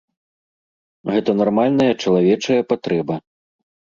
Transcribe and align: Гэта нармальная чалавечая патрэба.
Гэта 1.13 1.35
нармальная 1.41 1.89
чалавечая 2.05 2.57
патрэба. 2.73 3.15